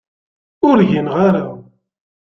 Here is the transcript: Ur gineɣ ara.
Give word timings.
Ur 0.67 0.77
gineɣ 0.89 1.15
ara. 1.27 1.45